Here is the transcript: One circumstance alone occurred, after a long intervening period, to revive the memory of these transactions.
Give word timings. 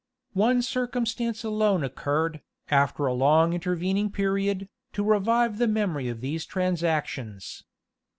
One 0.33 0.63
circumstance 0.63 1.43
alone 1.43 1.83
occurred, 1.83 2.41
after 2.71 3.05
a 3.05 3.13
long 3.13 3.53
intervening 3.53 4.09
period, 4.09 4.67
to 4.93 5.03
revive 5.03 5.59
the 5.59 5.67
memory 5.67 6.09
of 6.09 6.21
these 6.21 6.43
transactions. 6.43 7.63